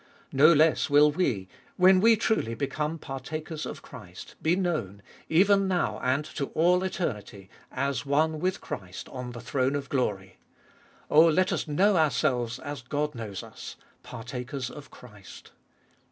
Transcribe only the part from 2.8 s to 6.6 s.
partakers of Christ, be known, even now and to